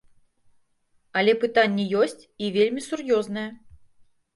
Але 1.21 1.37
пытанне 1.45 1.87
ёсць, 2.03 2.19
і 2.43 2.53
вельмі 2.59 2.81
сур'ёзнае. 2.91 3.51